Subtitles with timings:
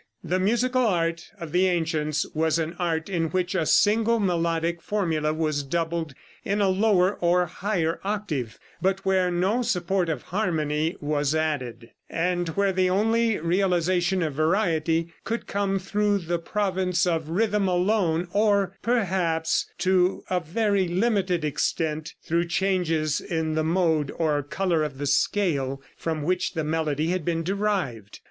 [0.23, 5.31] The musical art of the ancients was an art in which a single melodic formula
[5.31, 11.35] was doubled in a lower or higher octave, but where no support of harmony was
[11.35, 17.67] added, and where the only realization of variety could come through the province of rhythm
[17.67, 24.83] alone; or, perhaps, to a very limited extent through changes in the mode or color
[24.83, 28.17] of the scale from which the melody had been derived.